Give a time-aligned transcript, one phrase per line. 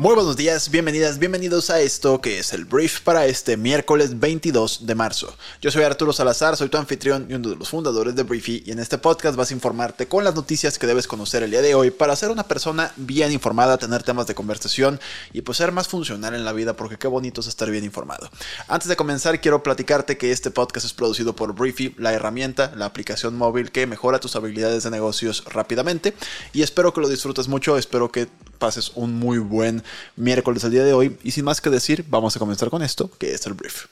[0.00, 4.86] Muy buenos días, bienvenidas, bienvenidos a esto que es el brief para este miércoles 22
[4.86, 5.36] de marzo.
[5.60, 8.70] Yo soy Arturo Salazar, soy tu anfitrión y uno de los fundadores de Briefy y
[8.70, 11.74] en este podcast vas a informarte con las noticias que debes conocer el día de
[11.74, 14.98] hoy para ser una persona bien informada, tener temas de conversación
[15.34, 18.30] y pues ser más funcional en la vida porque qué bonito es estar bien informado.
[18.68, 22.86] Antes de comenzar quiero platicarte que este podcast es producido por Briefy, la herramienta, la
[22.86, 26.14] aplicación móvil que mejora tus habilidades de negocios rápidamente
[26.54, 28.28] y espero que lo disfrutes mucho, espero que
[28.60, 29.82] pases un muy buen
[30.14, 31.18] miércoles el día de hoy.
[31.24, 33.86] Y sin más que decir, vamos a comenzar con esto, que es el brief.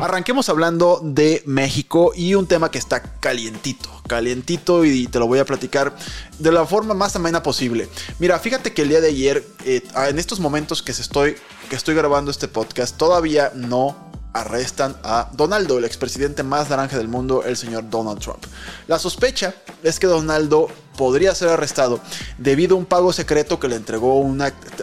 [0.00, 5.38] Arranquemos hablando de México y un tema que está calientito, calientito y te lo voy
[5.38, 5.96] a platicar
[6.38, 7.88] de la forma más amena posible.
[8.18, 11.36] Mira, fíjate que el día de ayer, eh, en estos momentos que, estoy,
[11.70, 17.08] que estoy grabando este podcast, todavía no arrestan a Donaldo, el expresidente más naranja del
[17.08, 18.44] mundo, el señor Donald Trump.
[18.86, 22.00] La sospecha es que Donaldo podría ser arrestado
[22.38, 24.22] debido a un pago secreto que le entregó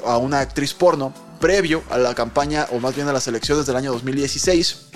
[0.06, 3.76] a una actriz porno previo a la campaña o más bien a las elecciones del
[3.76, 4.90] año 2016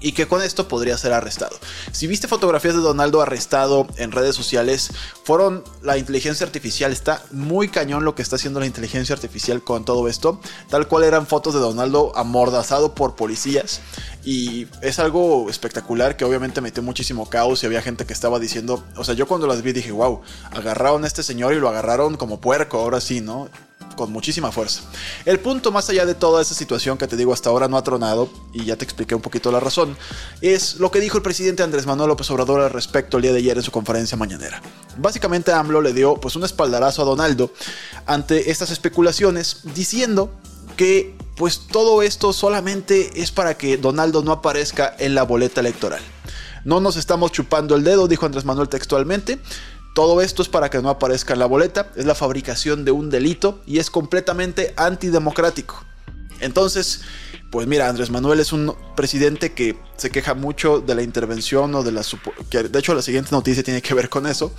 [0.00, 1.58] y que con esto podría ser arrestado.
[1.92, 4.90] Si viste fotografías de Donaldo arrestado en redes sociales,
[5.24, 6.92] fueron la inteligencia artificial.
[6.92, 10.40] Está muy cañón lo que está haciendo la inteligencia artificial con todo esto.
[10.68, 13.80] Tal cual eran fotos de Donaldo amordazado por policías.
[14.24, 18.84] Y es algo espectacular que obviamente metió muchísimo caos y había gente que estaba diciendo,
[18.96, 20.20] o sea, yo cuando las vi dije, wow,
[20.50, 23.48] agarraron a este señor y lo agarraron como puerco, ahora sí, ¿no?
[24.00, 24.80] Con muchísima fuerza.
[25.26, 27.84] El punto más allá de toda esa situación que te digo hasta ahora no ha
[27.84, 29.94] tronado, y ya te expliqué un poquito la razón,
[30.40, 33.40] es lo que dijo el presidente Andrés Manuel López Obrador al respecto el día de
[33.40, 34.62] ayer en su conferencia mañanera.
[34.96, 37.52] Básicamente AMLO le dio pues un espaldarazo a Donaldo
[38.06, 40.30] ante estas especulaciones diciendo
[40.78, 46.00] que pues todo esto solamente es para que Donaldo no aparezca en la boleta electoral.
[46.64, 49.40] No nos estamos chupando el dedo, dijo Andrés Manuel textualmente.
[49.94, 53.10] Todo esto es para que no aparezca en la boleta, es la fabricación de un
[53.10, 55.84] delito y es completamente antidemocrático.
[56.40, 57.00] Entonces,
[57.50, 61.82] pues mira, Andrés Manuel es un presidente que se queja mucho de la intervención o
[61.82, 62.02] de la...
[62.48, 64.52] que de hecho la siguiente noticia tiene que ver con eso.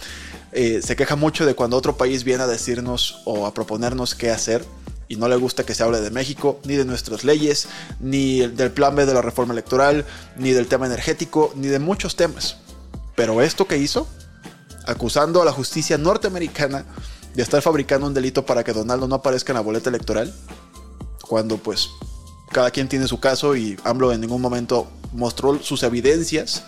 [0.52, 4.30] Eh, se queja mucho de cuando otro país viene a decirnos o a proponernos qué
[4.30, 4.66] hacer
[5.08, 7.68] y no le gusta que se hable de México, ni de nuestras leyes,
[8.00, 10.06] ni del plan B de la reforma electoral,
[10.38, 12.58] ni del tema energético, ni de muchos temas.
[13.16, 14.08] Pero esto que hizo
[14.88, 16.86] acusando a la justicia norteamericana
[17.34, 20.34] de estar fabricando un delito para que Donaldo no aparezca en la boleta electoral,
[21.28, 21.90] cuando pues
[22.52, 26.64] cada quien tiene su caso y AMLO en ningún momento mostró sus evidencias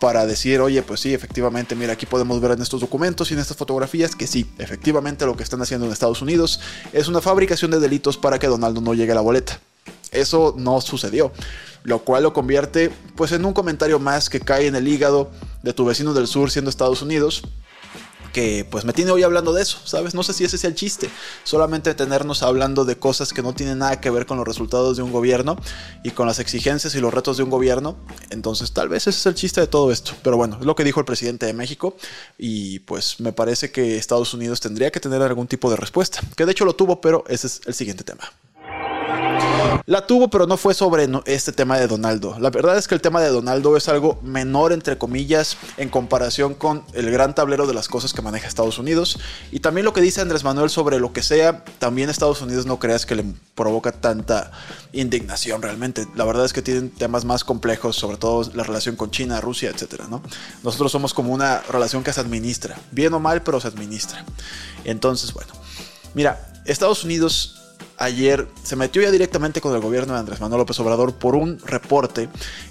[0.00, 3.40] para decir, oye, pues sí, efectivamente, mira, aquí podemos ver en estos documentos y en
[3.40, 6.60] estas fotografías que sí, efectivamente lo que están haciendo en Estados Unidos
[6.92, 9.60] es una fabricación de delitos para que Donaldo no llegue a la boleta.
[10.14, 11.32] Eso no sucedió,
[11.82, 15.30] lo cual lo convierte pues en un comentario más que cae en el hígado
[15.62, 17.42] de tu vecino del sur siendo Estados Unidos,
[18.34, 20.12] que pues me tiene hoy hablando de eso, ¿sabes?
[20.12, 21.08] No sé si ese sea el chiste,
[21.44, 25.04] solamente tenernos hablando de cosas que no tienen nada que ver con los resultados de
[25.04, 25.56] un gobierno
[26.02, 27.96] y con las exigencias y los retos de un gobierno,
[28.30, 30.82] entonces tal vez ese es el chiste de todo esto, pero bueno, es lo que
[30.82, 31.96] dijo el presidente de México
[32.36, 36.44] y pues me parece que Estados Unidos tendría que tener algún tipo de respuesta, que
[36.44, 38.32] de hecho lo tuvo, pero ese es el siguiente tema.
[39.86, 42.38] La tuvo, pero no fue sobre este tema de Donaldo.
[42.38, 46.54] La verdad es que el tema de Donaldo es algo menor, entre comillas, en comparación
[46.54, 49.18] con el gran tablero de las cosas que maneja Estados Unidos.
[49.52, 52.78] Y también lo que dice Andrés Manuel sobre lo que sea, también Estados Unidos no
[52.78, 53.24] creas que le
[53.54, 54.50] provoca tanta
[54.92, 56.06] indignación realmente.
[56.14, 59.70] La verdad es que tienen temas más complejos, sobre todo la relación con China, Rusia,
[59.70, 60.04] etc.
[60.08, 60.22] ¿no?
[60.62, 64.24] Nosotros somos como una relación que se administra, bien o mal, pero se administra.
[64.84, 65.52] Entonces, bueno,
[66.14, 67.63] mira, Estados Unidos
[67.98, 71.58] ayer se metió ya directamente con el gobierno de Andrés Manuel López Obrador por un
[71.60, 72.28] reporte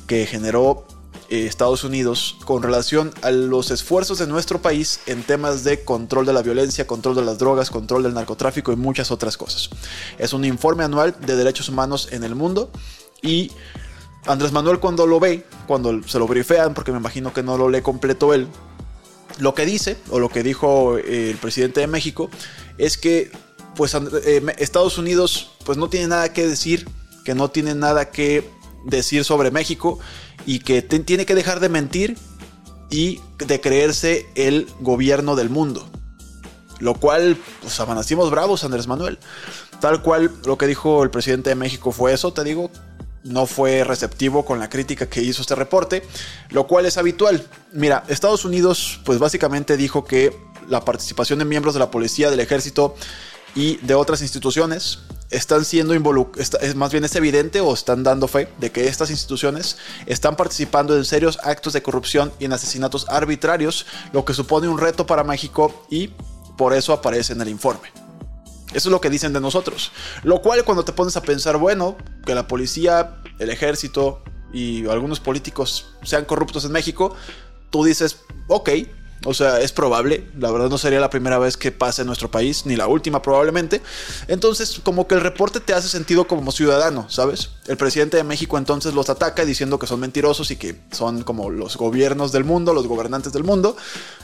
[0.08, 0.86] que generó
[1.30, 6.25] eh, Estados Unidos con relación a los esfuerzos de nuestro país en temas de control
[6.25, 9.69] de la violencia, control de las drogas, control del narcotráfico y muchas otras cosas.
[10.18, 12.69] Es un informe anual de derechos humanos en el mundo
[13.22, 13.51] y
[14.25, 17.69] Andrés Manuel cuando lo ve, cuando se lo brifean, porque me imagino que no lo
[17.69, 18.48] lee completo él,
[19.39, 22.30] lo que dice, o lo que dijo eh, el presidente de México,
[22.77, 23.31] es que
[23.75, 26.88] pues eh, Estados Unidos pues no tiene nada que decir,
[27.24, 28.50] que no tiene nada que
[28.86, 30.00] decir sobre México
[30.46, 32.18] y que tiene que dejar de mentir
[32.90, 35.88] y de creerse el gobierno del mundo.
[36.80, 39.20] Lo cual, pues amanecimos bravos, Andrés Manuel.
[39.80, 42.70] Tal cual lo que dijo el presidente de México fue eso, te digo,
[43.24, 46.04] no fue receptivo con la crítica que hizo este reporte,
[46.50, 47.46] lo cual es habitual.
[47.72, 50.36] Mira, Estados Unidos pues básicamente dijo que
[50.68, 52.96] la participación de miembros de la policía, del ejército
[53.55, 58.47] y de otras instituciones están siendo involucradas, más bien es evidente o están dando fe
[58.59, 63.85] de que estas instituciones están participando en serios actos de corrupción y en asesinatos arbitrarios,
[64.11, 66.09] lo que supone un reto para México y
[66.57, 67.89] por eso aparece en el informe.
[68.73, 69.91] Eso es lo que dicen de nosotros.
[70.23, 71.95] Lo cual cuando te pones a pensar, bueno,
[72.25, 77.15] que la policía, el ejército y algunos políticos sean corruptos en México,
[77.69, 78.17] tú dices,
[78.47, 78.69] ok,
[79.25, 82.30] o sea, es probable, la verdad no sería la primera vez que pase en nuestro
[82.30, 83.81] país, ni la última probablemente.
[84.28, 87.52] Entonces, como que el reporte te hace sentido como ciudadano, ¿sabes?
[87.68, 91.50] El presidente de México entonces los ataca diciendo que son mentirosos y que son como
[91.50, 93.78] los gobiernos del mundo, los gobernantes del mundo.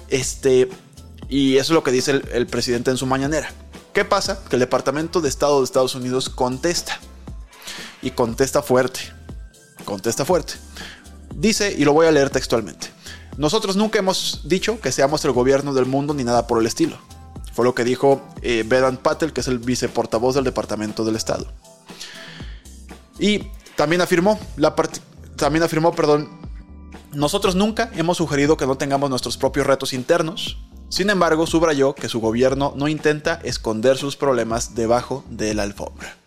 [0.09, 0.69] Este,
[1.29, 3.51] y eso es lo que dice el, el presidente en su mañanera.
[3.93, 4.43] ¿Qué pasa?
[4.49, 6.99] Que el Departamento de Estado de Estados Unidos contesta.
[8.01, 8.99] Y contesta fuerte.
[9.85, 10.53] Contesta fuerte.
[11.35, 12.98] Dice, y lo voy a leer textualmente.
[13.39, 16.97] Nosotros nunca hemos dicho que seamos el gobierno del mundo ni nada por el estilo.
[17.53, 18.65] Fue lo que dijo eh,
[19.01, 21.47] Patel, que es el viceportavoz del Departamento del Estado.
[23.17, 23.45] Y
[23.77, 24.75] también afirmó, la
[25.37, 26.29] también afirmó, perdón,
[27.13, 30.57] nosotros nunca hemos sugerido que no tengamos nuestros propios retos internos.
[30.89, 36.17] Sin embargo, subrayó que su gobierno no intenta esconder sus problemas debajo de la alfombra.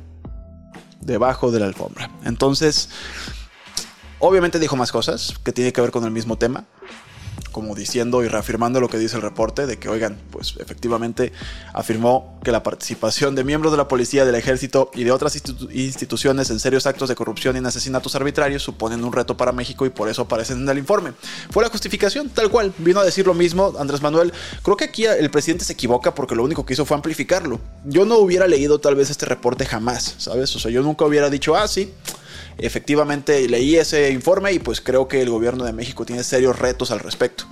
[1.03, 2.11] Debajo de la alfombra.
[2.25, 2.89] Entonces,
[4.19, 6.65] obviamente dijo más cosas que tiene que ver con el mismo tema
[7.53, 11.33] como diciendo y reafirmando lo que dice el reporte, de que, oigan, pues efectivamente
[11.73, 15.41] afirmó que la participación de miembros de la policía, del ejército y de otras
[15.73, 19.87] instituciones en serios actos de corrupción y en asesinatos arbitrarios suponen un reto para México
[19.87, 21.13] y por eso aparecen en el informe.
[21.51, 22.73] Fue la justificación, tal cual.
[22.79, 24.33] Vino a decir lo mismo Andrés Manuel.
[24.63, 27.61] Creo que aquí el presidente se equivoca porque lo único que hizo fue amplificarlo.
[27.85, 30.55] Yo no hubiera leído tal vez este reporte jamás, ¿sabes?
[30.57, 31.93] O sea, yo nunca hubiera dicho, ah, sí
[32.59, 36.91] efectivamente leí ese informe y pues creo que el gobierno de México tiene serios retos
[36.91, 37.45] al respecto.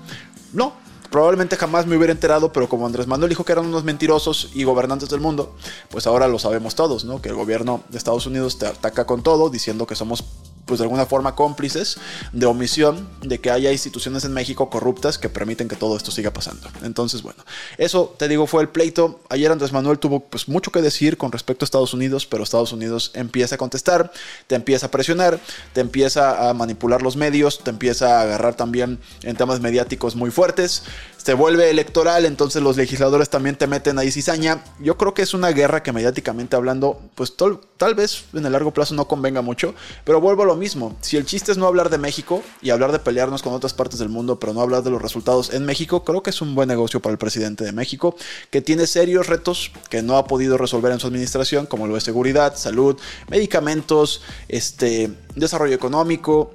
[0.52, 0.75] No,
[1.11, 4.64] probablemente jamás me hubiera enterado, pero como Andrés Manuel dijo que eran unos mentirosos y
[4.64, 5.55] gobernantes del mundo,
[5.91, 7.20] pues ahora lo sabemos todos, ¿no?
[7.20, 10.25] Que el gobierno de Estados Unidos te ataca con todo, diciendo que somos
[10.71, 11.97] pues de alguna forma cómplices
[12.33, 16.33] de omisión de que haya instituciones en México corruptas que permiten que todo esto siga
[16.33, 16.69] pasando.
[16.85, 17.45] Entonces, bueno,
[17.77, 19.19] eso te digo fue el pleito.
[19.31, 22.73] Ayer Andrés Manuel tuvo pues mucho que decir con respecto a Estados Unidos, pero Estados
[22.73, 24.13] Unidos empieza a contestar,
[24.47, 25.41] te empieza a presionar,
[25.73, 30.31] te empieza a manipular los medios, te empieza a agarrar también en temas mediáticos muy
[30.31, 30.85] fuertes
[31.23, 34.65] se vuelve electoral, entonces los legisladores también te meten ahí cizaña.
[34.79, 37.35] Yo creo que es una guerra que mediáticamente hablando, pues
[37.77, 39.75] tal vez en el largo plazo no convenga mucho,
[40.05, 40.97] pero vuelvo a lo mismo.
[41.03, 43.99] Si el chiste es no hablar de México y hablar de pelearnos con otras partes
[43.99, 46.69] del mundo, pero no hablar de los resultados en México, creo que es un buen
[46.69, 48.17] negocio para el presidente de México,
[48.51, 52.01] que tiene serios retos que no ha podido resolver en su administración, como lo de
[52.01, 52.97] seguridad, salud,
[53.29, 56.55] medicamentos, este, desarrollo económico.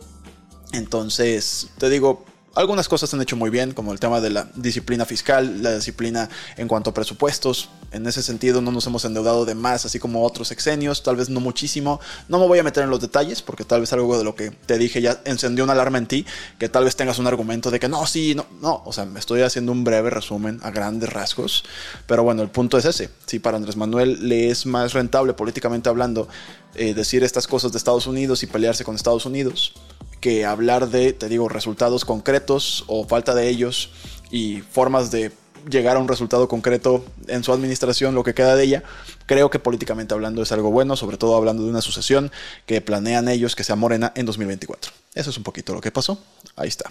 [0.73, 4.47] Entonces, te digo, algunas cosas se han hecho muy bien, como el tema de la
[4.55, 7.69] disciplina fiscal, la disciplina en cuanto a presupuestos.
[7.91, 11.29] En ese sentido no nos hemos endeudado de más, así como otros exenios, tal vez
[11.29, 11.99] no muchísimo.
[12.29, 14.51] No me voy a meter en los detalles, porque tal vez algo de lo que
[14.51, 16.25] te dije ya encendió una alarma en ti,
[16.57, 18.81] que tal vez tengas un argumento de que no, sí, no, no.
[18.85, 21.65] O sea, me estoy haciendo un breve resumen a grandes rasgos.
[22.07, 23.09] Pero bueno, el punto es ese.
[23.25, 26.27] Si para Andrés Manuel le es más rentable políticamente hablando
[26.75, 29.73] eh, decir estas cosas de Estados Unidos y pelearse con Estados Unidos,
[30.25, 33.91] que hablar de, te digo, resultados concretos o falta de ellos
[34.31, 35.31] y formas de
[35.69, 38.83] llegar a un resultado concreto en su administración, lo que queda de ella,
[39.27, 42.31] creo que políticamente hablando es algo bueno, sobre todo hablando de una sucesión
[42.65, 44.91] que planean ellos que sea morena en 2024.
[45.13, 46.17] Eso es un poquito lo que pasó.
[46.55, 46.89] Ahí está.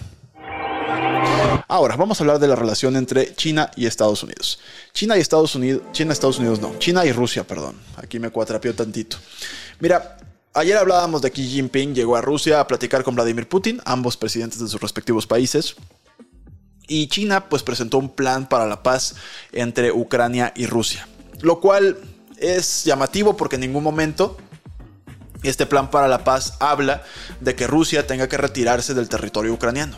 [1.66, 4.60] Ahora, vamos a hablar de la relación entre China y Estados Unidos.
[4.92, 7.80] China y Estados Unidos, China, Estados Unidos no, China y Rusia, perdón.
[7.96, 9.16] Aquí me cuatrapió tantito.
[9.80, 10.18] Mira,
[10.56, 14.60] Ayer hablábamos de Xi Jinping, llegó a Rusia a platicar con Vladimir Putin, ambos presidentes
[14.60, 15.74] de sus respectivos países.
[16.86, 19.16] Y China pues presentó un plan para la paz
[19.50, 21.08] entre Ucrania y Rusia.
[21.40, 21.98] Lo cual
[22.36, 24.36] es llamativo porque en ningún momento
[25.42, 27.02] este plan para la paz habla
[27.40, 29.96] de que Rusia tenga que retirarse del territorio ucraniano.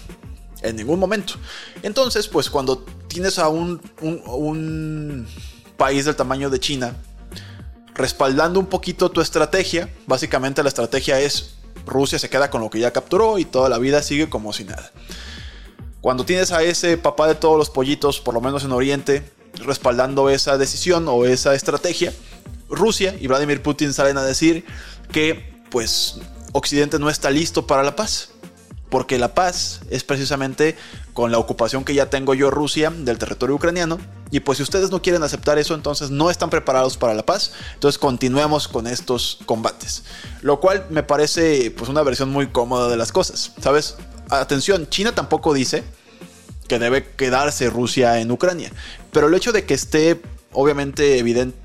[0.63, 1.35] En ningún momento.
[1.83, 5.27] Entonces, pues cuando tienes a un, un
[5.77, 6.97] país del tamaño de China
[7.97, 9.89] respaldando un poquito tu estrategia.
[10.07, 13.79] Básicamente la estrategia es Rusia se queda con lo que ya capturó y toda la
[13.79, 14.91] vida sigue como si nada.
[16.01, 19.23] Cuando tienes a ese papá de todos los pollitos, por lo menos en Oriente,
[19.55, 22.13] respaldando esa decisión o esa estrategia,
[22.69, 24.65] Rusia y Vladimir Putin salen a decir
[25.11, 26.19] que pues
[26.53, 28.31] Occidente no está listo para la paz
[28.89, 30.77] porque la paz es precisamente
[31.17, 33.99] con la ocupación que ya tengo yo Rusia del territorio ucraniano.
[34.31, 37.53] Y pues si ustedes no quieren aceptar eso, entonces no están preparados para la paz.
[37.73, 40.05] Entonces continuemos con estos combates.
[40.43, 43.53] Lo cual me parece pues una versión muy cómoda de las cosas.
[43.63, 43.97] ¿Sabes?
[44.29, 45.85] Atención, China tampoco dice
[46.69, 48.71] que debe quedarse Rusia en Ucrania.
[49.11, 50.21] Pero el hecho de que esté
[50.53, 51.57] obviamente evidente,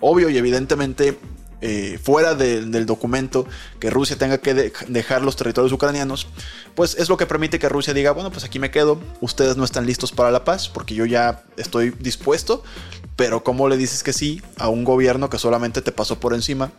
[0.00, 1.20] obvio y evidentemente
[1.62, 3.46] eh, fuera del documento
[3.78, 6.26] que Rusia tenga que dejar los territorios ucranianos,
[6.74, 9.64] pues es lo que permite que Rusia diga, bueno, pues aquí me quedo, ustedes no
[9.64, 12.64] están listos para la paz, porque yo ya estoy dispuesto,
[13.14, 16.72] pero ¿cómo le dices que sí a un gobierno que solamente te pasó por encima?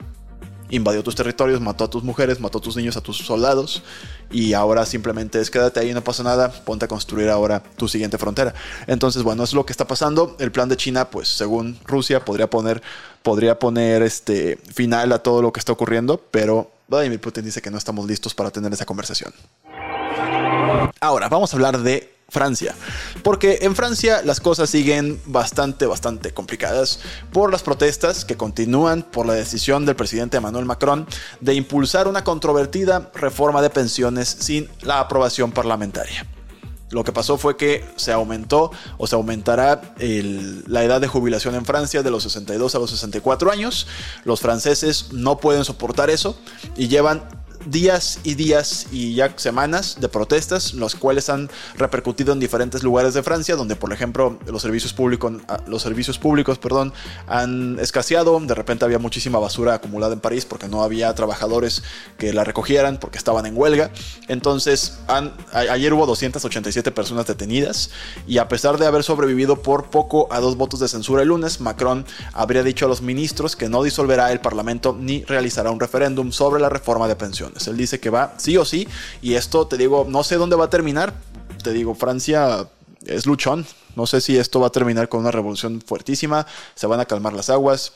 [0.75, 3.83] Invadió tus territorios, mató a tus mujeres, mató a tus niños, a tus soldados
[4.31, 8.17] y ahora simplemente es quédate ahí, no pasa nada, ponte a construir ahora tu siguiente
[8.17, 8.53] frontera.
[8.87, 10.35] Entonces, bueno, es lo que está pasando.
[10.39, 12.81] El plan de China, pues según Rusia, podría poner,
[13.21, 17.69] podría poner este final a todo lo que está ocurriendo, pero Vladimir Putin dice que
[17.71, 19.31] no estamos listos para tener esa conversación.
[20.99, 22.73] Ahora, vamos a hablar de Francia.
[23.21, 26.99] Porque en Francia las cosas siguen bastante, bastante complicadas
[27.31, 31.07] por las protestas que continúan por la decisión del presidente Emmanuel Macron
[31.39, 36.25] de impulsar una controvertida reforma de pensiones sin la aprobación parlamentaria.
[36.89, 41.65] Lo que pasó fue que se aumentó o se aumentará la edad de jubilación en
[41.65, 43.87] Francia de los 62 a los 64 años.
[44.25, 46.37] Los franceses no pueden soportar eso
[46.75, 47.23] y llevan
[47.65, 53.13] días y días y ya semanas de protestas, los cuales han repercutido en diferentes lugares
[53.13, 56.93] de Francia, donde por ejemplo los servicios públicos, ah, los servicios públicos perdón,
[57.27, 61.83] han escaseado, de repente había muchísima basura acumulada en París porque no había trabajadores
[62.17, 63.91] que la recogieran porque estaban en huelga,
[64.27, 64.99] entonces
[65.53, 67.89] ayer hubo 287 personas detenidas
[68.27, 71.61] y a pesar de haber sobrevivido por poco a dos votos de censura el lunes,
[71.61, 76.31] Macron habría dicho a los ministros que no disolverá el Parlamento ni realizará un referéndum
[76.31, 77.52] sobre la reforma de pensiones.
[77.67, 78.87] Él dice que va sí o sí.
[79.21, 81.13] Y esto, te digo, no sé dónde va a terminar.
[81.63, 82.67] Te digo, Francia
[83.05, 83.65] es luchón.
[83.95, 86.47] No sé si esto va a terminar con una revolución fuertísima.
[86.75, 87.93] Se van a calmar las aguas.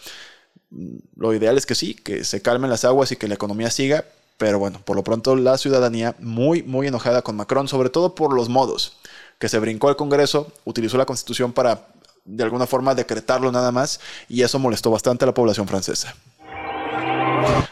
[1.16, 4.06] Lo ideal es que sí, que se calmen las aguas y que la economía siga.
[4.38, 8.34] Pero bueno, por lo pronto la ciudadanía muy, muy enojada con Macron, sobre todo por
[8.34, 8.98] los modos.
[9.40, 11.88] Que se brincó al Congreso, utilizó la Constitución para
[12.28, 16.14] de alguna forma decretarlo nada más y eso molestó bastante a la población francesa.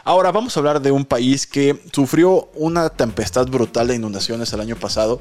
[0.04, 4.60] Ahora vamos a hablar de un país que sufrió una tempestad brutal de inundaciones el
[4.60, 5.20] año pasado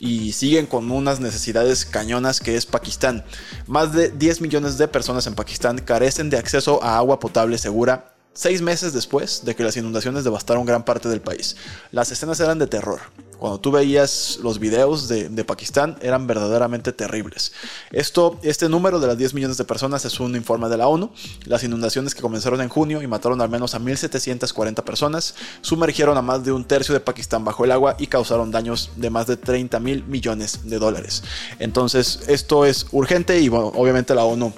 [0.00, 3.24] y siguen con unas necesidades cañonas que es Pakistán.
[3.66, 8.13] Más de 10 millones de personas en Pakistán carecen de acceso a agua potable segura
[8.34, 11.56] seis meses después de que las inundaciones devastaron gran parte del país.
[11.92, 13.00] Las escenas eran de terror.
[13.38, 17.52] Cuando tú veías los videos de, Pakistán eran verdaderamente terribles.
[17.92, 21.10] Esto, este número de las 10 millones de personas es un informe de la ONU.
[21.44, 26.22] Las inundaciones que comenzaron en junio y mataron al menos a 1.740 personas sumergieron a
[26.22, 29.36] más de un tercio de Pakistán bajo el agua y causaron daños de más de
[29.36, 31.22] 30 mil millones de dólares.
[31.58, 34.54] Entonces esto es urgente y obviamente la ONU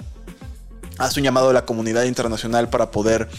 [0.97, 3.29] hace un llamado a la comunidad internacional para poder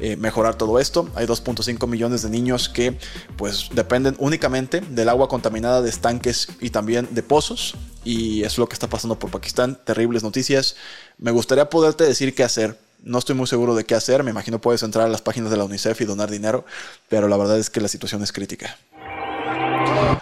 [0.00, 1.08] eh, mejorar todo esto.
[1.14, 2.98] Hay 2.5 millones de niños que
[3.36, 7.74] pues dependen únicamente del agua contaminada de estanques y también de pozos.
[8.04, 9.78] Y es lo que está pasando por Pakistán.
[9.84, 10.76] Terribles noticias.
[11.18, 12.78] Me gustaría poderte decir qué hacer.
[13.02, 14.22] No estoy muy seguro de qué hacer.
[14.24, 16.64] Me imagino puedes entrar a las páginas de la UNICEF y donar dinero.
[17.08, 18.76] Pero la verdad es que la situación es crítica.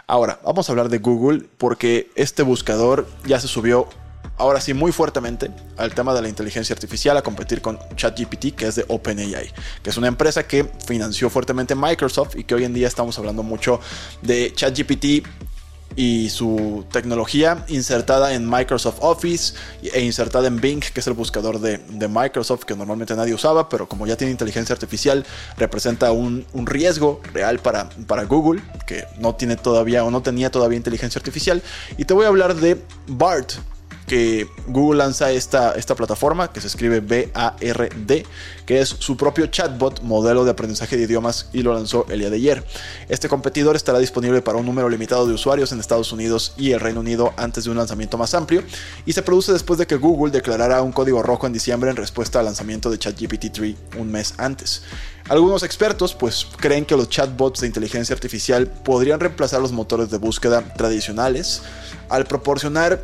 [0.07, 3.89] Ahora, vamos a hablar de Google porque este buscador ya se subió
[4.37, 8.67] ahora sí muy fuertemente al tema de la inteligencia artificial a competir con ChatGPT, que
[8.67, 9.53] es de OpenAI,
[9.83, 13.43] que es una empresa que financió fuertemente Microsoft y que hoy en día estamos hablando
[13.43, 13.81] mucho
[14.23, 15.27] de ChatGPT
[15.95, 21.59] y su tecnología insertada en Microsoft Office e insertada en Bing, que es el buscador
[21.59, 21.79] de,
[22.09, 25.25] Microsoft que normalmente nadie usaba, pero como ya tiene inteligencia artificial,
[25.57, 30.51] representa un, un, riesgo real para, para Google, que no tiene todavía o no tenía
[30.51, 31.63] todavía inteligencia artificial.
[31.97, 33.55] Y te voy a hablar de BART,
[34.07, 38.27] que Google lanza esta, esta plataforma que se escribe B-A-R-D,
[38.65, 42.31] que es su propio chatbot, modelo de aprendizaje de idiomas, y lo lanzó el día
[42.31, 42.65] de ayer.
[43.09, 46.81] Este competidor estará disponible para un número limitado de usuarios en Estados Unidos y el
[46.81, 48.63] Reino Unido antes de un lanzamiento más amplio,
[49.05, 52.39] y se produce después de que Google declarara un código rojo en diciembre en respuesta
[52.39, 54.83] al lanzamiento de ChatGPT 3 un mes antes.
[55.29, 60.19] Algunos expertos pues creen que los chatbots de inteligencia artificial podrían reemplazar los motores de
[60.19, 61.63] búsqueda tradicionales
[62.09, 63.03] al proporcionar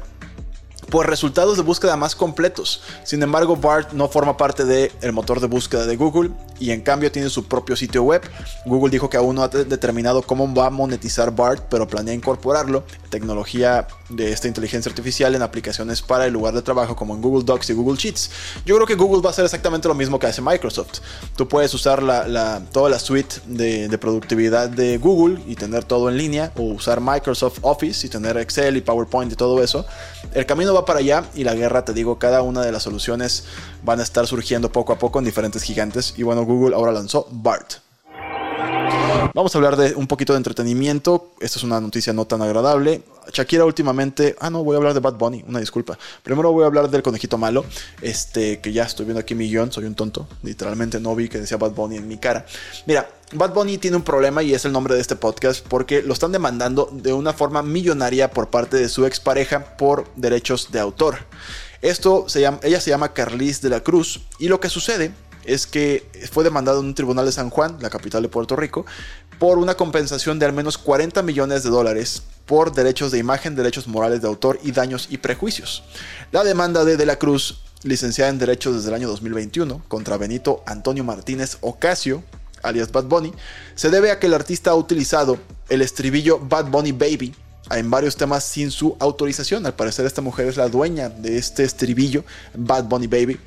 [0.93, 2.83] pues resultados de búsqueda más completos.
[3.03, 7.11] Sin embargo, BART no forma parte del motor de búsqueda de Google y en cambio
[7.11, 8.21] tiene su propio sitio web.
[8.67, 12.85] Google dijo que aún no ha determinado cómo va a monetizar BART, pero planea incorporarlo,
[13.09, 17.45] tecnología de esta inteligencia artificial en aplicaciones para el lugar de trabajo como en Google
[17.45, 18.31] Docs y Google Sheets.
[18.67, 21.01] Yo creo que Google va a hacer exactamente lo mismo que hace Microsoft.
[21.37, 26.11] Tú puedes usar la, toda la suite de, de productividad de Google y tener todo
[26.11, 29.87] en línea o usar Microsoft Office y tener Excel y PowerPoint y todo eso.
[30.35, 33.45] El camino va para allá y la guerra, te digo, cada una de las soluciones
[33.83, 36.15] van a estar surgiendo poco a poco en diferentes gigantes.
[36.17, 37.75] Y bueno, Google ahora lanzó BART.
[39.35, 41.31] Vamos a hablar de un poquito de entretenimiento.
[41.41, 43.03] Esta es una noticia no tan agradable.
[43.33, 44.37] Shakira últimamente.
[44.39, 45.99] Ah, no, voy a hablar de Bad Bunny, una disculpa.
[46.23, 47.65] Primero voy a hablar del conejito malo.
[48.03, 50.29] Este, que ya estoy viendo aquí mi guion, soy un tonto.
[50.43, 52.45] Literalmente no vi que decía Bad Bunny en mi cara.
[52.85, 56.13] Mira, Bad Bunny tiene un problema y es el nombre de este podcast porque lo
[56.13, 61.17] están demandando de una forma millonaria por parte de su expareja por derechos de autor.
[61.81, 65.67] Esto se llama, ella se llama Carlis de la Cruz y lo que sucede es
[65.67, 68.87] que fue demandado en un tribunal de San Juan, la capital de Puerto Rico,
[69.39, 73.89] por una compensación de al menos 40 millones de dólares por derechos de imagen, derechos
[73.89, 75.83] morales de autor y daños y prejuicios.
[76.31, 80.63] La demanda de De la Cruz, licenciada en Derechos desde el año 2021, contra Benito
[80.67, 82.23] Antonio Martínez Ocasio,
[82.63, 83.33] alias Bad Bunny,
[83.75, 87.35] se debe a que el artista ha utilizado el estribillo Bad Bunny Baby
[87.71, 89.67] en varios temas sin su autorización.
[89.67, 93.39] Al parecer esta mujer es la dueña de este estribillo, Bad Bunny Baby.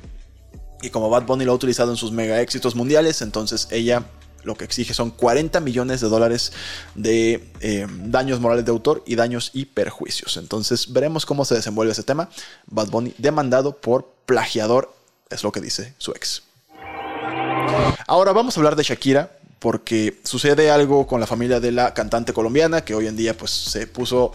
[0.82, 4.04] Y como Bad Bunny lo ha utilizado en sus mega éxitos mundiales, entonces ella
[4.46, 6.52] lo que exige son 40 millones de dólares
[6.94, 10.36] de eh, daños morales de autor y daños y perjuicios.
[10.36, 12.30] Entonces veremos cómo se desenvuelve ese tema.
[12.66, 14.94] Bad Bunny demandado por plagiador,
[15.30, 16.44] es lo que dice su ex.
[18.06, 22.32] Ahora vamos a hablar de Shakira, porque sucede algo con la familia de la cantante
[22.32, 24.32] colombiana que hoy en día pues se puso,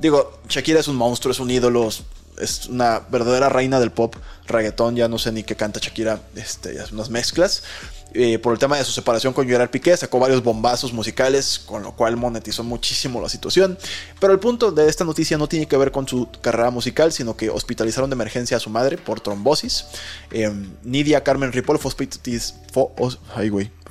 [0.00, 1.88] digo, Shakira es un monstruo, es un ídolo,
[2.38, 6.76] es una verdadera reina del pop, reggaetón, ya no sé ni qué canta Shakira, este,
[6.92, 7.62] unas mezclas.
[8.14, 11.82] Eh, por el tema de su separación con Gerard Piqué, sacó varios bombazos musicales, con
[11.82, 13.78] lo cual monetizó muchísimo la situación.
[14.20, 17.36] Pero el punto de esta noticia no tiene que ver con su carrera musical, sino
[17.36, 19.86] que hospitalizaron de emergencia a su madre por trombosis.
[20.30, 21.94] Eh, Nidia Carmen Ripoll fue,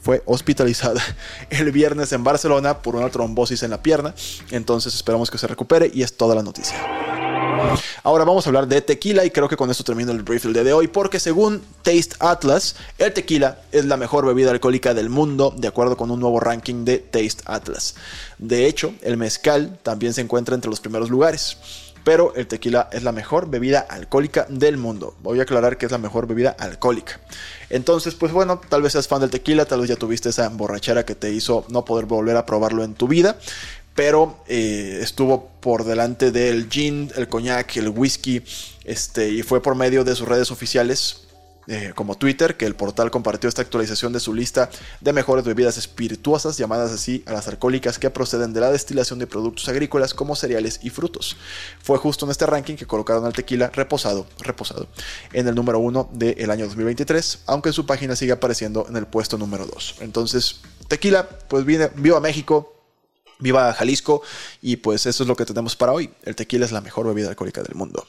[0.02, 1.02] fue hospitalizada
[1.50, 4.14] el viernes en Barcelona por una trombosis en la pierna.
[4.52, 7.11] Entonces esperamos que se recupere y es toda la noticia.
[8.04, 10.54] Ahora vamos a hablar de tequila y creo que con esto termino el brief del
[10.54, 15.10] día de hoy porque según Taste Atlas, el tequila es la mejor bebida alcohólica del
[15.10, 17.96] mundo de acuerdo con un nuevo ranking de Taste Atlas.
[18.38, 21.58] De hecho, el mezcal también se encuentra entre los primeros lugares.
[22.04, 25.16] Pero el tequila es la mejor bebida alcohólica del mundo.
[25.22, 27.20] Voy a aclarar que es la mejor bebida alcohólica.
[27.70, 31.06] Entonces, pues bueno, tal vez seas fan del tequila, tal vez ya tuviste esa borrachera
[31.06, 33.38] que te hizo no poder volver a probarlo en tu vida
[33.96, 38.44] pero eh, estuvo por delante del gin, el coñac, el whisky,
[38.84, 41.22] este, y fue por medio de sus redes oficiales
[41.68, 45.78] eh, como Twitter que el portal compartió esta actualización de su lista de mejores bebidas
[45.78, 50.36] espirituosas, llamadas así a las alcohólicas que proceden de la destilación de productos agrícolas como
[50.36, 51.38] cereales y frutos.
[51.82, 54.88] Fue justo en este ranking que colocaron al tequila reposado, reposado
[55.34, 59.38] en el número 1 del año 2023, aunque su página sigue apareciendo en el puesto
[59.38, 59.98] número 2.
[60.00, 62.81] Entonces, tequila, pues viene, viva México,
[63.42, 64.22] Viva Jalisco
[64.62, 66.12] y pues eso es lo que tenemos para hoy.
[66.24, 68.06] El tequila es la mejor bebida alcohólica del mundo.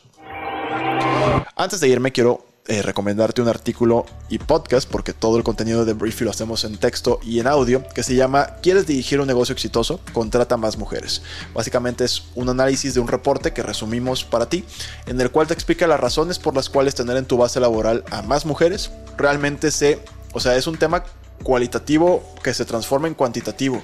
[1.56, 5.94] Antes de irme quiero eh, recomendarte un artículo y podcast porque todo el contenido de
[5.94, 9.52] Briefy lo hacemos en texto y en audio que se llama ¿Quieres dirigir un negocio
[9.52, 9.98] exitoso?
[10.12, 11.22] Contrata más mujeres.
[11.54, 14.64] Básicamente es un análisis de un reporte que resumimos para ti
[15.06, 18.04] en el cual te explica las razones por las cuales tener en tu base laboral
[18.12, 19.98] a más mujeres realmente se,
[20.32, 21.02] o sea, es un tema
[21.42, 23.82] cualitativo que se transforma en cuantitativo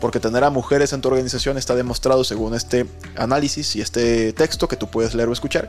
[0.00, 4.68] porque tener a mujeres en tu organización está demostrado según este análisis y este texto
[4.68, 5.68] que tú puedes leer o escuchar.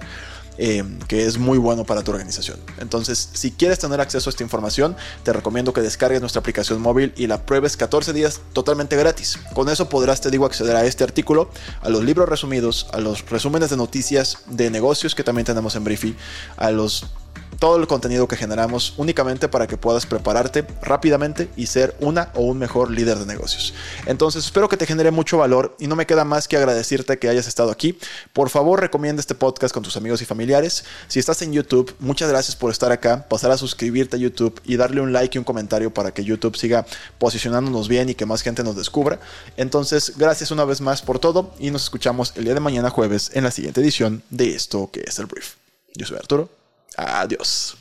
[0.57, 2.57] Eh, que es muy bueno para tu organización.
[2.79, 7.13] Entonces, si quieres tener acceso a esta información, te recomiendo que descargues nuestra aplicación móvil
[7.17, 9.37] y la pruebes 14 días totalmente gratis.
[9.53, 11.49] Con eso podrás, te digo, acceder a este artículo,
[11.81, 15.83] a los libros resumidos, a los resúmenes de noticias de negocios que también tenemos en
[15.83, 16.15] Briefy,
[16.55, 17.05] a los
[17.59, 22.41] todo el contenido que generamos únicamente para que puedas prepararte rápidamente y ser una o
[22.41, 23.73] un mejor líder de negocios.
[24.05, 27.29] Entonces espero que te genere mucho valor y no me queda más que agradecerte que
[27.29, 27.97] hayas estado aquí.
[28.33, 30.85] Por favor recomienda este podcast con tus amigos y familiares.
[31.07, 34.77] Si estás en YouTube, muchas gracias por estar acá, pasar a suscribirte a YouTube y
[34.77, 36.85] darle un like y un comentario para que YouTube siga
[37.17, 39.19] posicionándonos bien y que más gente nos descubra.
[39.57, 43.31] Entonces gracias una vez más por todo y nos escuchamos el día de mañana jueves
[43.33, 45.55] en la siguiente edición de esto que es el brief.
[45.95, 46.64] Yo soy Arturo.
[46.97, 47.75] Adiós.